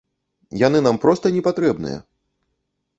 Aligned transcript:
Яны 0.67 0.79
нам 0.87 0.97
проста 1.05 1.25
не 1.37 1.45
патрэбныя. 1.51 2.05